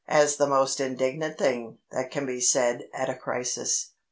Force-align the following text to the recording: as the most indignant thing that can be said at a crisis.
as 0.09 0.37
the 0.37 0.47
most 0.47 0.79
indignant 0.79 1.37
thing 1.37 1.77
that 1.91 2.09
can 2.09 2.25
be 2.25 2.39
said 2.39 2.83
at 2.91 3.07
a 3.07 3.13
crisis. 3.15 3.91